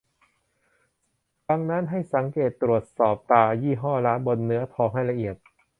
[1.47, 5.35] ดังนั้นให้สังเกตตรวจสอบตรายี่ห้อร้านบนเนื้อทองให้ละเอียด